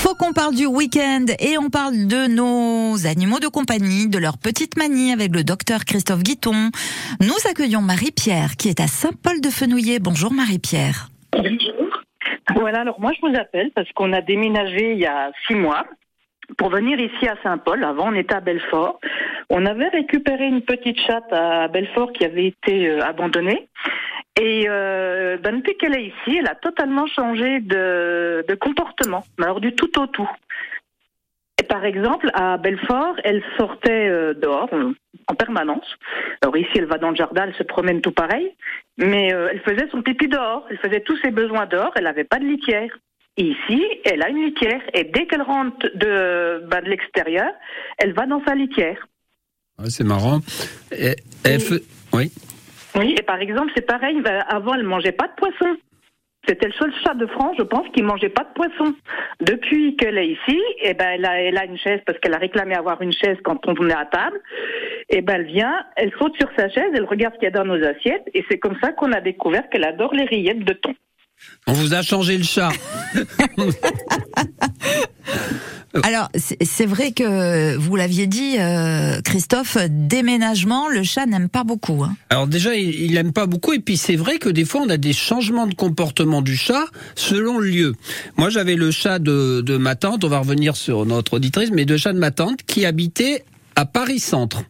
[0.00, 4.38] Faut qu'on parle du week-end et on parle de nos animaux de compagnie, de leurs
[4.38, 6.70] petites manies avec le docteur Christophe Guiton.
[7.20, 9.98] Nous accueillons Marie-Pierre qui est à Saint-Paul-de-Fenouillet.
[9.98, 11.08] Bonjour Marie-Pierre.
[12.54, 15.84] Voilà, alors moi je vous appelle parce qu'on a déménagé il y a six mois
[16.56, 17.82] pour venir ici à Saint-Paul.
[17.82, 19.00] Avant on était à Belfort.
[19.50, 23.68] On avait récupéré une petite chatte à Belfort qui avait été euh, abandonnée.
[24.40, 29.44] Et euh, ben, depuis qu'elle est ici, elle a totalement changé de, de comportement, mais
[29.46, 30.30] alors du tout au tout.
[31.60, 34.70] Et par exemple, à Belfort, elle sortait euh, dehors
[35.26, 35.86] en permanence.
[36.40, 38.54] Alors ici, elle va dans le jardin, elle se promène tout pareil,
[38.96, 42.22] mais euh, elle faisait son pipi dehors, elle faisait tous ses besoins dehors, elle n'avait
[42.24, 42.90] pas de litière.
[43.36, 47.50] Ici, elle a une litière, et dès qu'elle rentre de, ben, de l'extérieur,
[47.98, 49.06] elle va dans sa litière.
[49.78, 50.38] Ouais, c'est marrant.
[50.92, 51.16] Et-
[52.12, 52.32] Oui.
[52.96, 53.14] Oui.
[53.18, 55.76] Et par exemple, c'est pareil, ben, avant, elle mangeait pas de poisson.
[56.46, 58.94] C'était le seul chat de France, je pense, qui mangeait pas de poisson.
[59.40, 62.38] Depuis qu'elle est ici, eh ben, elle a, elle a une chaise parce qu'elle a
[62.38, 64.40] réclamé avoir une chaise quand on est à table.
[65.10, 67.58] Et ben, elle vient, elle saute sur sa chaise, elle regarde ce qu'il y a
[67.58, 70.72] dans nos assiettes, et c'est comme ça qu'on a découvert qu'elle adore les rillettes de
[70.72, 70.94] thon.
[71.66, 72.70] On vous a changé le chat.
[76.02, 82.04] Alors, c'est vrai que vous l'aviez dit, euh, Christophe, déménagement, le chat n'aime pas beaucoup.
[82.04, 82.14] Hein.
[82.30, 84.88] Alors déjà, il, il aime pas beaucoup et puis c'est vrai que des fois on
[84.90, 87.94] a des changements de comportement du chat selon le lieu.
[88.36, 90.24] Moi, j'avais le chat de, de ma tante.
[90.24, 93.86] On va revenir sur notre auditrice, mais le chat de ma tante qui habitait à
[93.86, 94.62] Paris Centre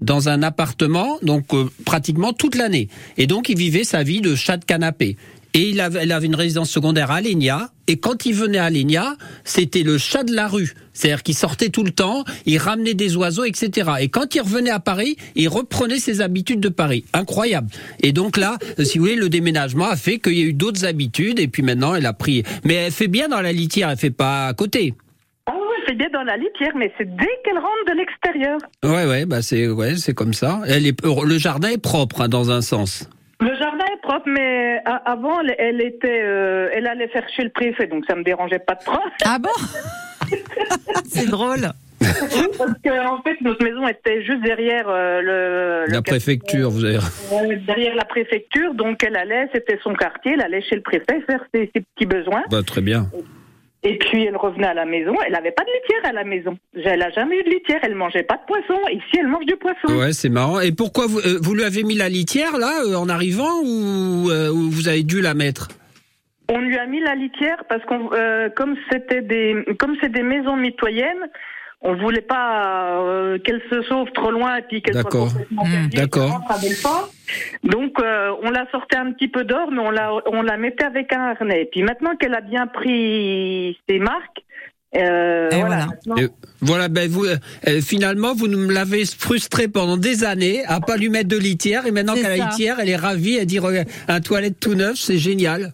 [0.00, 2.88] dans un appartement, donc euh, pratiquement toute l'année.
[3.18, 5.16] Et donc il vivait sa vie de chat de canapé.
[5.54, 7.70] Et il avait, elle avait une résidence secondaire à Lénia.
[7.88, 10.74] Et quand il venait à Lénia, c'était le chat de la rue.
[10.92, 13.90] C'est-à-dire qu'il sortait tout le temps, il ramenait des oiseaux, etc.
[14.00, 17.04] Et quand il revenait à Paris, il reprenait ses habitudes de Paris.
[17.12, 17.68] Incroyable.
[18.02, 20.52] Et donc là, euh, si vous voulez, le déménagement a fait qu'il y a eu
[20.52, 21.40] d'autres habitudes.
[21.40, 22.44] Et puis maintenant, elle a pris.
[22.64, 24.94] Mais elle fait bien dans la litière, elle fait pas à côté.
[25.46, 28.58] Ah oui, c'est bien dans la litière, mais c'est dès qu'elle rentre de l'extérieur.
[28.84, 30.60] Ouais, ouais, bah c'est, ouais, c'est comme ça.
[30.68, 33.08] Elle est, le jardin est propre hein, dans un sens.
[33.40, 37.42] Le jardin est propre, mais a- avant, elle, elle était, euh, elle allait faire chez
[37.42, 38.98] le préfet, donc ça me dérangeait pas trop.
[39.24, 39.48] Ah bon?
[41.08, 41.70] C'est drôle.
[42.00, 46.84] Parce que en fait, notre maison était juste derrière euh, le, le La préfecture, vous
[46.84, 46.96] avez.
[46.96, 51.20] euh, derrière la préfecture, donc elle allait, c'était son quartier, elle allait chez le préfet
[51.26, 52.42] faire ses, ses petits besoins.
[52.50, 53.06] Bah, très bien.
[53.14, 53.22] Et
[53.98, 56.58] puis elle revenait à la maison, elle n'avait pas de litière à la maison.
[56.74, 58.78] Elle n'a jamais eu de litière, elle mangeait pas de poisson.
[58.90, 59.98] Ici, elle mange du poisson.
[59.98, 60.60] Ouais, c'est marrant.
[60.60, 64.30] Et pourquoi vous, euh, vous lui avez mis la litière là euh, en arrivant ou,
[64.30, 65.68] euh, ou vous avez dû la mettre?
[66.50, 70.24] On lui a mis la litière parce qu'on, euh, comme c'était des, comme c'est des
[70.24, 71.30] maisons mitoyennes,
[71.82, 75.28] on voulait pas euh, qu'elle se sauve trop loin et puis qu'elle soit D'accord.
[75.28, 76.42] complètement Mmh, d'accord.
[77.64, 80.84] Donc euh, on la sortait un petit peu dehors, mais on la, on la mettait
[80.84, 81.68] avec un harnais.
[81.70, 84.44] Puis maintenant qu'elle a bien pris ses marques,
[84.96, 85.66] euh, Et voilà.
[85.66, 85.86] voilà.
[85.86, 86.28] maintenant- Et
[86.60, 87.36] Voilà, ben vous, euh,
[87.80, 91.90] finalement, vous me l'avez frustré pendant des années à pas lui mettre de litière et
[91.92, 95.16] maintenant qu'elle a litière, elle est ravie, elle dit regarde, un toilette tout neuf, c'est
[95.18, 95.72] génial.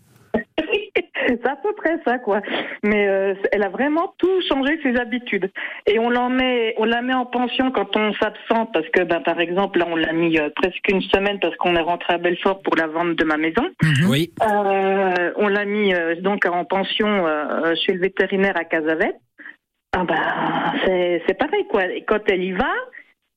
[1.27, 2.41] C'est à peu près ça, quoi.
[2.83, 5.51] Mais euh, elle a vraiment tout changé ses habitudes.
[5.87, 9.21] Et on l'en met, on la met en pension quand on s'absente, parce que, ben,
[9.21, 12.19] par exemple, là, on l'a mis euh, presque une semaine parce qu'on est rentré à
[12.19, 13.65] Belfort pour la vente de ma maison.
[13.83, 14.11] Mhm.
[14.11, 14.31] Oui.
[14.43, 19.17] Euh, on l'a mis euh, donc en pension euh, chez le vétérinaire à Casavette.
[19.97, 21.87] Ah ben, c'est c'est pareil, quoi.
[21.87, 22.73] Et quand elle y va,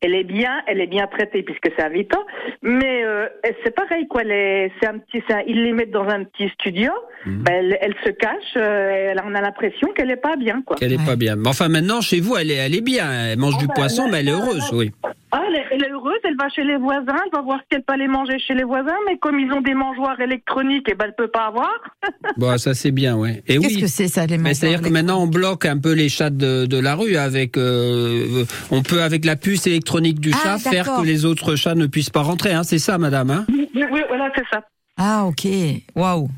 [0.01, 2.17] elle est bien, elle est bien traitée puisque c'est à Vita.
[2.62, 3.27] Mais euh,
[3.63, 4.21] c'est pareil, quoi.
[4.21, 6.91] Elle est- c'est un petit, c'est un- ils les mettent dans un petit studio.
[7.25, 7.43] Mhm.
[7.43, 8.53] Ben, elle, elle se cache.
[8.57, 10.77] euh, elle, on a l'impression qu'elle est pas bien, quoi.
[10.81, 11.05] Elle est Ouais.
[11.05, 11.35] pas bien.
[11.35, 13.05] Mais enfin, maintenant, chez vous, elle est, elle est bien.
[13.31, 14.91] Elle mange du bah, poisson, mais elle est heureuse, oui.
[15.31, 16.17] Ah, elle est, elle est heureuse.
[16.23, 17.15] Elle va chez les voisins.
[17.25, 18.95] Elle va voir ce qu'elle peut aller manger chez les voisins.
[19.07, 21.69] Mais comme ils ont des mangeoires électroniques, et ben, elle peut pas avoir.
[22.37, 23.43] Bon, ça c'est bien, ouais.
[23.47, 23.81] Et Qu'est-ce oui.
[23.81, 26.29] que c'est ça, les Mais c'est-à-dire que mangeoires maintenant on bloque un peu les chats
[26.29, 30.69] de, de la rue avec, euh, on peut avec la puce électronique du Ah, chat
[30.69, 32.53] faire que les autres chats ne puissent pas rentrer.
[32.53, 33.29] Hein, c'est ça, madame.
[33.31, 34.61] Hein Oui, oui, voilà, c'est ça.
[34.97, 35.47] Ah, ok.
[35.95, 36.29] Waouh.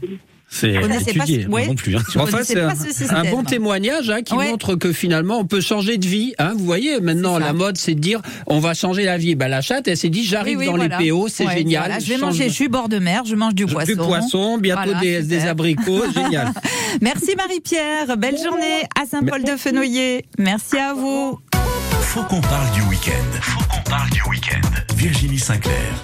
[0.54, 1.66] C'est pas étudié, ouais.
[1.68, 1.96] non plus.
[1.96, 2.02] hein.
[2.14, 3.30] Je Enfin, c'est un, ce un système.
[3.32, 4.50] bon témoignage hein, qui Ouais.
[4.52, 6.34] montre que finalement on peut changer de vie.
[6.40, 9.36] Hein, vous voyez, maintenant la mode c'est de dire on va changer la vie.
[9.36, 10.98] Bah, la chatte, elle s'est dit j'arrive Oui, oui, dans voilà.
[11.00, 11.84] les PO, c'est Ouais, génial.
[11.86, 13.96] voilà, je vais manger, je suis bord de mer, je mange du du poisson.
[13.96, 16.52] poisson, bientôt Voilà, des, abricots, génial.
[17.02, 20.26] Merci Marie-Pierre, belle journée à Saint-Paul-de-Fenouillet.
[20.38, 21.40] Merci à vous.
[22.02, 23.40] Faut qu'on parle du week-end.
[23.42, 24.68] Faut qu'on parle du week-end.
[24.98, 26.04] Virginie Sinclair.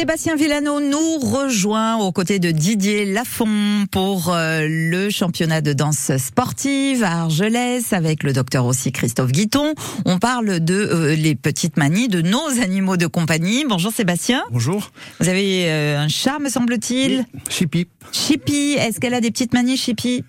[0.00, 6.16] Sébastien Villano nous rejoint aux côtés de Didier Lafont pour euh, le championnat de danse
[6.16, 9.74] sportive à Argelès avec le docteur aussi Christophe Guiton.
[10.06, 13.66] On parle de euh, les petites manies de nos animaux de compagnie.
[13.68, 14.42] Bonjour Sébastien.
[14.50, 14.90] Bonjour.
[15.20, 17.26] Vous avez euh, un chat me semble-t-il.
[17.50, 17.86] Chippy.
[18.10, 20.24] Chippy, est-ce qu'elle a des petites manies Chippy?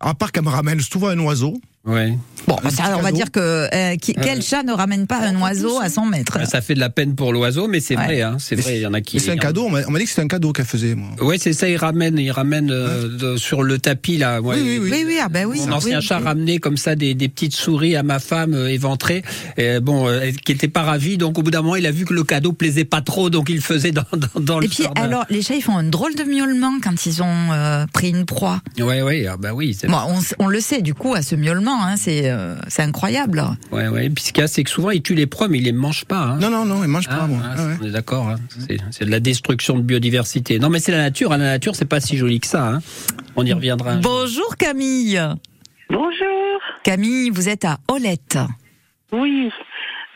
[0.00, 1.52] À part qu'elle me ramène souvent un oiseau.
[1.86, 2.16] Ouais.
[2.48, 3.40] Bon, ça, on va dire que
[3.74, 6.80] euh, qui- quel chat ne ramène pas un oiseau à son maître Ça fait de
[6.80, 8.04] la peine pour l'oiseau, mais c'est Ouais.
[8.04, 8.22] vrai.
[8.22, 9.16] Hein, c'est vrai, il y en a qui.
[9.16, 9.64] Mais c'est un cadeau.
[9.64, 11.08] On m'a on m'a dit que c'était un cadeau qu'elle faisait, moi.
[11.22, 11.68] Ouais, c'est ça.
[11.68, 14.40] Il ramène, il ramène euh, de- sur le tapis là.
[14.40, 14.56] ouais.
[14.56, 14.90] Oui, oui, oui.
[14.92, 15.60] Oui, oui, ah ben oui.
[15.66, 16.24] Mon ancien oui, chat oui.
[16.24, 19.24] ramenait comme ça des, des petites souris à ma femme euh, éventrée,
[19.56, 21.18] et, bon, euh, qui était pas ravie.
[21.18, 23.48] Donc au bout d'un moment, il a vu que le cadeau plaisait pas trop, donc
[23.48, 25.02] il faisait dans, dans, dans le Et puis jardin.
[25.02, 28.24] alors, les chats, ils font un drôle de miaulement quand ils ont euh, pris une
[28.24, 28.60] proie.
[28.78, 29.76] Ouais, ouais, ah bah oui.
[29.88, 29.98] Bon,
[30.38, 33.42] on le sait du coup à ce miaulement, hein, c'est euh, c'est incroyable.
[33.72, 34.08] Ouais, ouais.
[34.10, 35.72] Puis ce qu'il y a, c'est que souvent ils tuent les proies, mais ils les
[35.72, 36.18] mangent pas.
[36.20, 36.38] Hein.
[36.40, 37.38] Non, non, non, elle mange Ah, pas, moi.
[37.44, 37.74] ah, Ah, ouais.
[37.82, 38.28] On est d'accord.
[38.28, 38.36] Hein.
[38.68, 40.58] C'est- C'est de la destruction de biodiversité.
[40.58, 41.32] Non, mais c'est la nature.
[41.32, 41.38] hein.
[41.38, 42.66] La nature, c'est pas si joli que ça.
[42.68, 42.80] Hein.
[43.36, 43.96] On y reviendra.
[43.96, 45.20] Bonjour Camille.
[45.90, 46.60] Bonjour.
[46.82, 48.38] Camille, vous êtes à Olette.
[49.12, 49.50] Oui.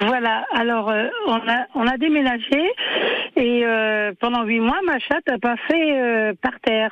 [0.00, 0.46] Voilà.
[0.54, 2.72] Alors, euh, on a on a déménagé
[3.36, 6.90] et euh, pendant huit mois, ma chatte a pas fait euh, par terre.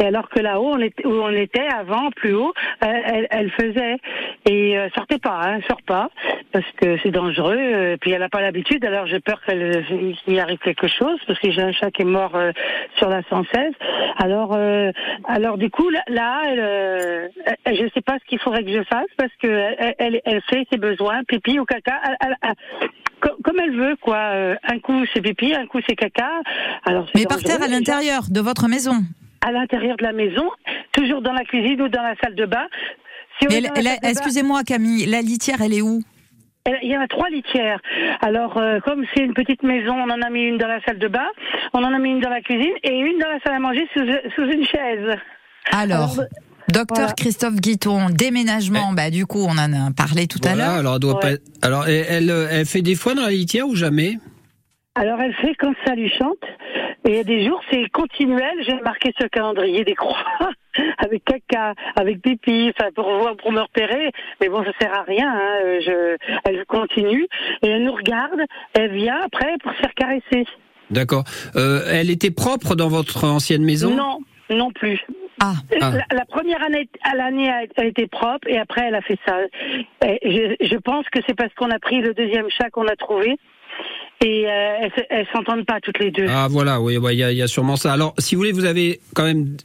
[0.00, 3.96] Et alors que là-haut, on où on était avant, plus haut, euh, elle, elle faisait
[4.48, 6.10] et euh, sortait pas, hein, sort pas
[6.52, 7.96] parce que c'est dangereux.
[8.00, 8.84] puis elle a pas l'habitude.
[8.84, 9.84] Alors j'ai peur qu'elle
[10.26, 12.36] y arrive quelque chose parce que j'ai un chat qui est mort
[12.96, 13.72] sur la 116.
[14.18, 14.58] Alors
[15.28, 17.30] alors du coup là, là elle,
[17.76, 20.66] je sais pas ce qu'il faudrait que je fasse parce que elle, elle, elle fait
[20.72, 22.00] ses besoins, pipi ou caca.
[22.20, 22.47] Elle-
[23.20, 24.16] comme elle veut, quoi.
[24.16, 26.30] Euh, Un coup c'est pipi, un coup c'est caca.
[26.84, 28.96] Alors, Mais par terre à l'intérieur de votre maison.
[29.40, 30.50] À l'intérieur de la maison,
[30.92, 32.66] toujours dans la cuisine ou dans la salle de bain.
[33.40, 33.46] Si
[34.02, 36.00] excusez-moi Camille, la litière, elle est où?
[36.82, 37.80] Il y en a trois litières.
[38.20, 40.98] Alors, euh, comme c'est une petite maison, on en a mis une dans la salle
[40.98, 41.26] de bain,
[41.72, 43.88] on en a mis une dans la cuisine et une dans la salle à manger
[43.94, 45.16] sous, sous une chaise.
[45.72, 46.26] Alors, Alors,
[46.72, 47.12] docteur voilà.
[47.14, 50.70] Christophe Guiton, déménagement, bah du coup on en a parlé tout à l'heure.
[50.70, 51.36] alors elle doit Ouais.
[51.36, 51.66] pas.
[51.66, 54.18] Alors elle, elle, euh, elle fait des fois dans la litière ou jamais?
[54.94, 56.42] Alors, elle fait quand ça lui chante.
[57.04, 58.50] Et il y a des jours, c'est continuel.
[58.66, 60.16] J'ai marqué sur le calendrier des croix
[60.98, 64.10] avec caca, avec pipi, enfin pour voir, pour me repérer.
[64.40, 65.28] Mais bon, ça sert à rien.
[65.32, 65.50] Hein.
[65.64, 67.28] Euh, Je, elle continue
[67.62, 68.40] et elle nous regarde.
[68.74, 70.46] Elle vient après pour se faire caresser.
[70.90, 71.22] D'accord.
[71.54, 73.94] Euh, elle était propre dans votre ancienne maison?
[73.94, 74.18] Non,
[74.50, 74.98] non plus.
[75.40, 75.92] Ah, Ah.
[76.10, 79.36] La, la première année, à l'année a, été propre et après elle a fait ça.
[80.02, 83.36] Je, je pense que c'est parce qu'on a pris le deuxième chat qu'on a trouvé
[84.20, 86.26] et euh, elles, se- elles s'entendent pas toutes les deux.
[86.28, 87.92] Ah voilà, oui, ouais, il y, a, il y a sûrement ça.
[87.92, 89.56] Alors, si vous voulez, vous avez quand même,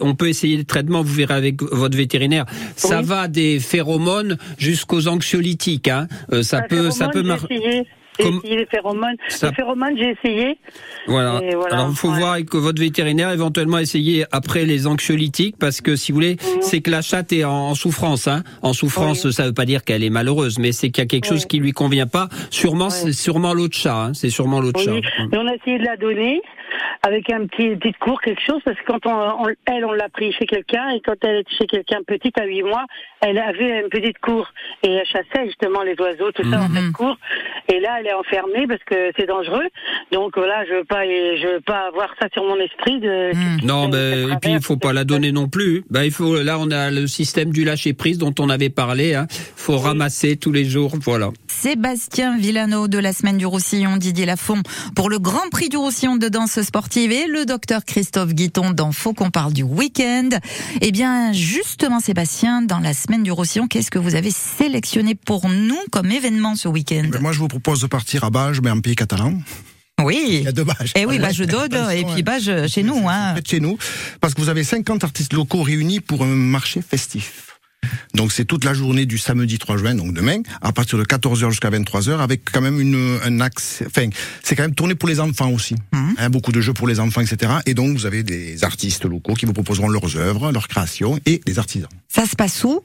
[0.00, 1.02] on peut essayer le traitement.
[1.02, 2.44] Vous verrez avec votre vétérinaire.
[2.76, 5.88] Ça va des phéromones jusqu'aux anxiolytiques.
[5.88, 6.06] Hein.
[6.32, 7.86] Euh, ça La peut, ça peut phéromone, mar- J'ai essayé,
[8.18, 9.16] j'ai Comme- essayé les phéromones.
[9.28, 10.58] Ça- Les phéromones, j'ai essayé.
[11.06, 11.40] Voilà.
[11.70, 12.18] Alors, il faut ouais.
[12.18, 16.80] voir avec votre vétérinaire, éventuellement essayer après les anxiolytiques, parce que si vous voulez, c'est
[16.80, 18.28] que la chatte est en, souffrance.
[18.28, 18.42] Hein.
[18.62, 19.32] En souffrance, Oui.
[19.32, 21.58] ça veut pas dire qu'elle est malheureuse, mais c'est qu'il y a quelque chose qui
[21.58, 22.28] lui convient pas.
[22.50, 22.92] Sûrement, Oui.
[22.92, 23.94] c'est sûrement l'autre chat.
[24.06, 24.14] Hein.
[24.14, 24.92] C'est sûrement l'autre chat.
[24.96, 25.02] Et
[25.32, 26.40] on a essayé de la donner
[27.02, 30.08] avec un petit petite cours, quelque chose, parce que quand on, on- elle, on l'a
[30.08, 32.84] pris chez quelqu'un, et quand elle était chez quelqu'un petite à 8 mois,
[33.20, 34.48] elle avait une petite cour.
[34.82, 36.76] Et elle chassait justement les oiseaux, tout ça, en Mhm.
[36.76, 37.16] cette cour.
[37.72, 39.66] Et là, elle est enfermée parce que c'est dangereux.
[40.12, 43.32] Donc voilà, je veux pas, je veux pas avoir ça sur mon esprit de.
[43.34, 43.66] Hmm.
[43.66, 45.84] Non, de- ben, et puis il faut pas la donner non plus.
[45.90, 49.14] Ben, il faut, là, on a le système du lâcher prise dont on avait parlé.
[49.14, 49.26] Hein.
[49.56, 51.28] faut ramasser tous les jours, voilà.
[51.48, 54.62] Sébastien Villano de la semaine du Roussillon, Didier Lafont
[54.96, 58.92] pour le Grand Prix du Roussillon de danse sportive et le docteur Christophe Guiton dans
[58.92, 60.28] Faut qu'on parle du week-end.
[60.80, 65.48] Eh bien, justement, Sébastien, dans la semaine du Roussillon, qu'est-ce que vous avez sélectionné pour
[65.48, 67.08] nous comme événement ce week-end?
[67.10, 69.34] Ben, moi, je vous propose de partir à Bages, mais en pays catalan.
[70.02, 70.26] Oui.
[70.28, 70.92] Il y a deux Bages.
[70.94, 73.08] Eh oui, Bage d'Aude et puis Bage chez nous.
[73.08, 73.34] Hein.
[73.44, 73.78] Chez nous,
[74.20, 77.47] parce que vous avez 50 artistes locaux réunis pour un marché festif.
[78.14, 81.50] Donc c'est toute la journée du samedi 3 juin, donc demain, à partir de 14h
[81.50, 83.82] jusqu'à 23h, avec quand même une, un axe.
[83.86, 84.08] Enfin,
[84.42, 85.74] c'est quand même tourné pour les enfants aussi.
[85.92, 86.14] Mhm.
[86.18, 87.52] Hein, beaucoup de jeux pour les enfants, etc.
[87.66, 91.40] Et donc vous avez des artistes locaux qui vous proposeront leurs œuvres, leurs créations et
[91.46, 91.88] des artisans.
[92.08, 92.80] Ça se passe où?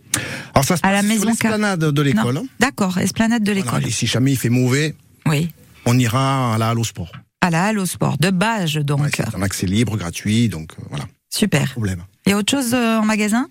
[0.53, 2.41] Alors ça se À la passe sur maison l'esplanade de l'école.
[2.59, 3.71] D'accord, esplanade de l'école.
[3.71, 4.93] Voilà, et si jamais il fait mauvais,
[5.25, 5.49] Oui.
[5.85, 7.11] on ira à la Halle au sport.
[7.41, 9.01] À la Halle au sport de Bage, donc.
[9.01, 11.71] Ouais, c'est un accès libre, gratuit, donc euh, voilà, Super.
[11.71, 12.03] problème.
[12.25, 13.47] Il y a autre chose euh, en magasin?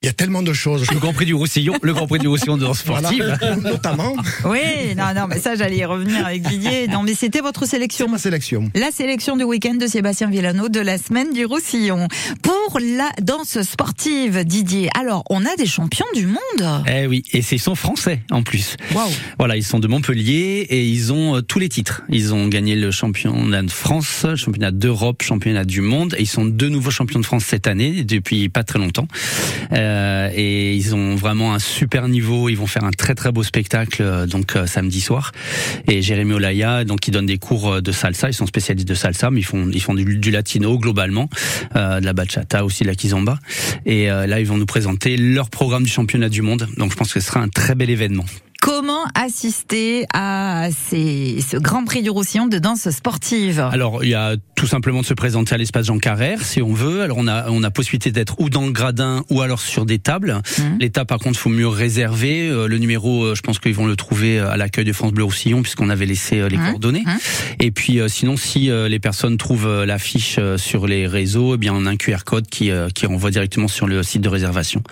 [0.00, 0.88] Il y a tellement de choses.
[0.92, 3.36] Le Grand Prix du Roussillon, le Grand Prix du Roussillon de danse sportive.
[3.40, 6.86] Voilà, notamment, Oui, non, non, mais ça, j'allais y revenir avec Didier.
[6.86, 8.08] Non, mais c'était votre c'est sélection.
[8.08, 8.70] ma sélection.
[8.76, 12.06] La sélection du week-end de Sébastien Villano de la semaine du Roussillon.
[12.42, 16.84] Pour la danse sportive, Didier, alors, on a des champions du monde.
[16.88, 18.76] Eh oui, et ils sont français en plus.
[18.94, 19.10] Waouh.
[19.40, 22.02] Voilà, ils sont de Montpellier et ils ont euh, tous les titres.
[22.08, 26.26] Ils ont gagné le championnat de France, le championnat d'Europe, championnat du monde et ils
[26.28, 29.08] sont de nouveaux champions de France cette année depuis pas très longtemps.
[29.72, 29.87] Euh,
[30.34, 32.48] et ils ont vraiment un super niveau.
[32.48, 35.32] Ils vont faire un très très beau spectacle euh, donc euh, samedi soir.
[35.86, 38.28] Et Jérémy Olaya, donc ils donnent des cours euh, de salsa.
[38.28, 41.28] Ils sont spécialistes de salsa, mais ils font ils font du, latino globalement,
[41.76, 43.38] euh, de la bachata aussi, de la kizomba.
[43.86, 46.68] Et euh, là, ils vont nous présenter leur programme du championnat du monde.
[46.76, 48.24] Donc je pense que ce sera un très bel événement.
[48.60, 54.14] Comment assister à ces, ce Grand Prix du Roussillon de danse sportive Alors, il y
[54.14, 57.02] a tout simplement de se présenter à l'espace Jean Carrère, si on veut.
[57.02, 60.00] Alors, on a, on a possibilité d'être ou dans le gradin ou alors sur des
[60.00, 60.42] tables.
[60.58, 60.78] Mhm.
[60.80, 62.48] Les tables, par contre, faut mieux réserver.
[62.48, 65.12] Euh, le numéro, euh, je pense qu'ils vont le trouver euh, à l'accueil de France
[65.12, 66.66] Bleu Roussillon, puisqu'on avait laissé les Mhm.
[66.66, 67.04] coordonnées.
[67.06, 67.18] Mhm.
[67.60, 71.90] Et puis, sinon, si les personnes trouvent l'affiche sur les réseaux, eh bien, on a
[71.90, 74.82] un QR code qui, qui renvoie directement sur le site de réservation.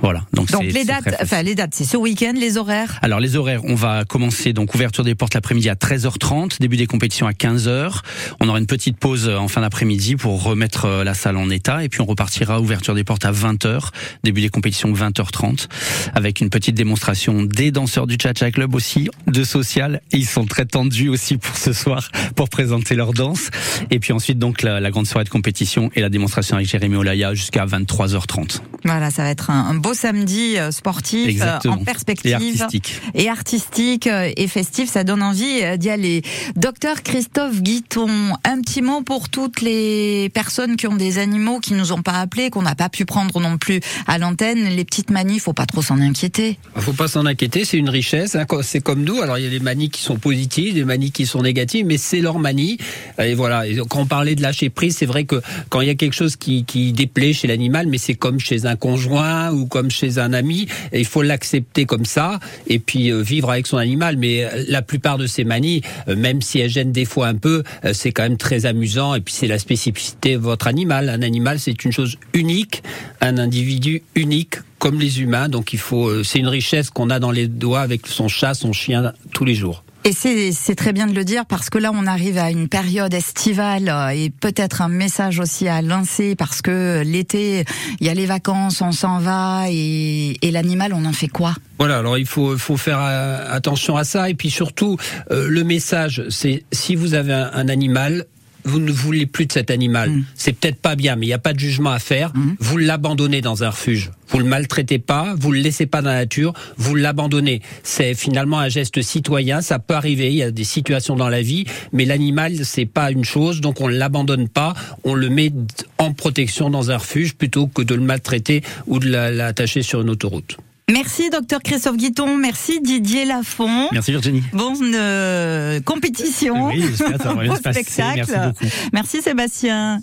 [0.00, 0.22] Voilà.
[0.32, 1.04] Donc, Donc les dates,
[1.44, 2.98] les dates, c'est ce week-end, les horaires?
[3.02, 6.86] Alors les horaires, on va commencer donc ouverture des portes l'après-midi à 13h30, début des
[6.86, 8.00] compétitions à 15h.
[8.40, 11.48] On aura une petite pause euh, en fin d'après-midi pour remettre euh, la salle en
[11.48, 13.88] état et puis on repartira ouverture des portes à 20h,
[14.24, 15.68] début des compétitions 20h30
[16.14, 20.02] avec une petite démonstration des danseurs du Cha-Cha Club aussi, de social.
[20.12, 23.48] Ils sont très tendus aussi pour ce soir pour présenter leur danse.
[23.90, 26.96] Et puis ensuite donc la, la grande soirée de compétition et la démonstration avec Jérémy
[26.96, 28.60] Olaya jusqu'à 23h30.
[28.88, 31.74] Voilà, ça va être un, un beau samedi euh, sportif, euh, Exactement.
[31.74, 33.00] en perspective Et artistique.
[33.14, 34.90] et artistique euh, et festif.
[34.90, 36.22] Ça donne envie d'y aller.
[36.56, 38.08] Docteur Christophe Guiton,
[38.44, 42.12] un petit mot pour toutes les personnes qui ont des animaux qui nous ont pas
[42.20, 44.64] appelés, qu'on n'a pas pu prendre non plus à l'antenne.
[44.74, 46.58] Les petites manies, faut pas trop s'en inquiéter.
[46.76, 48.36] Il faut pas s'en inquiéter, c'est une richesse.
[48.36, 49.20] hein, c'est comme nous.
[49.20, 51.98] Alors il y a des manies qui sont positives, des manies qui sont négatives, mais
[51.98, 52.78] c'est leur manie.
[53.22, 53.66] Et voilà.
[53.66, 56.14] Et quand on parlait de lâcher prise, c'est vrai que quand il y a quelque
[56.14, 60.18] chose qui, qui déplaît chez l'animal, mais c'est comme chez un conjoint ou comme chez
[60.18, 64.16] un ami, il faut l'accepter comme ça et puis euh, vivre avec son animal.
[64.16, 67.34] Mais euh, la plupart de ces manies, euh, même si elles gênent des fois un
[67.34, 67.62] peu,
[67.92, 69.14] c'est quand même très amusant.
[69.14, 71.08] Et puis c'est la spécificité de votre animal.
[71.08, 72.82] Un animal, c'est une chose unique,
[73.20, 75.48] un individu unique comme les humains.
[75.48, 78.72] Donc il faut, c'est une richesse qu'on a dans les doigts avec son chat, son
[78.72, 79.84] chien tous les jours.
[80.08, 83.12] Et c'est très bien de le dire parce que là on arrive à une période
[83.12, 87.66] estivale euh, et peut-être un message aussi à lancer parce que l'été
[88.00, 91.52] il y a les vacances, on s'en va et, l'animal on en fait quoi?
[91.78, 94.30] Voilà, alors il faut, faire euh, attention à ça.
[94.30, 94.96] Et puis surtout,
[95.30, 98.24] euh, le message, c'est si vous avez un animal,
[98.64, 100.10] vous ne voulez plus de cet animal.
[100.10, 100.24] Mm.
[100.34, 102.32] C'est peut-être pas bien, mais il n'y a pas de jugement à faire.
[102.58, 104.10] Vous l'abandonnez dans un refuge.
[104.28, 107.62] Vous le maltraitez pas, vous le laissez pas dans la nature, vous l'abandonnez.
[107.82, 109.62] C'est finalement un geste citoyen.
[109.62, 110.28] Ça peut arriver.
[110.30, 113.80] Il y a des situations dans la vie, mais l'animal c'est pas une chose, donc
[113.80, 114.74] on l'abandonne pas.
[115.04, 115.50] On le met
[115.96, 120.02] en protection dans un refuge plutôt que de le maltraiter ou de la- l'attacher sur
[120.02, 120.58] une autoroute.
[120.90, 123.88] Merci docteur Christophe Guiton, merci Didier Lafont.
[123.92, 124.42] Merci Virginie.
[124.52, 127.82] Bonne euh, compétition Oui, j'espère que ça va bien au se passer.
[127.82, 128.24] spectacle.
[128.30, 128.74] Merci beaucoup.
[128.94, 130.00] Merci Sébastien.